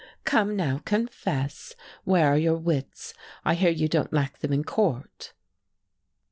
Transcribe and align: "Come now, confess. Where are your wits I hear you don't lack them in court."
"Come 0.25 0.55
now, 0.55 0.79
confess. 0.83 1.75
Where 2.05 2.25
are 2.29 2.37
your 2.39 2.57
wits 2.57 3.13
I 3.45 3.53
hear 3.53 3.69
you 3.69 3.87
don't 3.87 4.11
lack 4.11 4.39
them 4.39 4.51
in 4.51 4.63
court." 4.63 5.33